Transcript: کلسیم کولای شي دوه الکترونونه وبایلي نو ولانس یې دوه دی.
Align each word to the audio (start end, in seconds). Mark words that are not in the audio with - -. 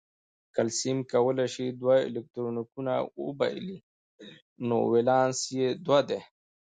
کلسیم 0.55 0.97
کولای 1.11 1.49
شي 1.53 1.65
دوه 1.81 1.95
الکترونونه 2.07 2.95
وبایلي 3.23 3.77
نو 4.67 4.77
ولانس 4.91 5.39
یې 5.57 5.67
دوه 5.85 5.99
دی. 6.09 6.19